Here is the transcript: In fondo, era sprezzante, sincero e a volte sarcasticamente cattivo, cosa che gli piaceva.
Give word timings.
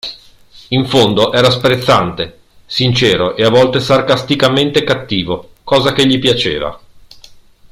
In 0.69 0.87
fondo, 0.87 1.31
era 1.31 1.51
sprezzante, 1.51 2.39
sincero 2.65 3.35
e 3.35 3.43
a 3.43 3.51
volte 3.51 3.79
sarcasticamente 3.79 4.83
cattivo, 4.83 5.51
cosa 5.63 5.93
che 5.93 6.07
gli 6.07 6.17
piaceva. 6.17 6.75